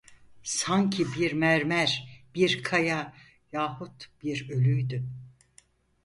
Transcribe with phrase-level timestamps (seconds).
[0.43, 3.13] Sanki bir mermer, bir kaya
[3.51, 5.05] yahut bir ölüydü.